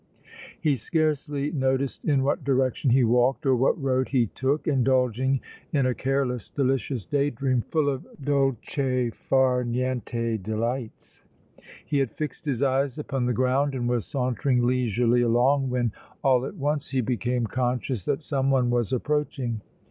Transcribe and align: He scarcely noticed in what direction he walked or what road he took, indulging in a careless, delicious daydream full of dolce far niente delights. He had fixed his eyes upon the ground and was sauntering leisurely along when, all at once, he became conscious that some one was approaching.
He 0.59 0.77
scarcely 0.77 1.51
noticed 1.51 2.05
in 2.05 2.23
what 2.23 2.43
direction 2.43 2.89
he 2.89 3.03
walked 3.03 3.45
or 3.45 3.55
what 3.55 3.79
road 3.79 4.09
he 4.09 4.25
took, 4.25 4.67
indulging 4.67 5.41
in 5.71 5.85
a 5.85 5.93
careless, 5.93 6.49
delicious 6.49 7.05
daydream 7.05 7.61
full 7.61 7.87
of 7.87 8.07
dolce 8.19 9.11
far 9.11 9.63
niente 9.63 10.41
delights. 10.41 11.21
He 11.85 11.99
had 11.99 12.15
fixed 12.15 12.45
his 12.45 12.63
eyes 12.63 12.97
upon 12.97 13.27
the 13.27 13.33
ground 13.33 13.75
and 13.75 13.87
was 13.87 14.07
sauntering 14.07 14.63
leisurely 14.65 15.21
along 15.21 15.69
when, 15.69 15.91
all 16.23 16.47
at 16.47 16.55
once, 16.55 16.89
he 16.89 17.01
became 17.01 17.45
conscious 17.45 18.03
that 18.05 18.23
some 18.23 18.49
one 18.49 18.71
was 18.71 18.91
approaching. 18.91 19.61